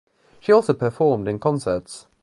[0.39, 2.07] She also performed in concerts.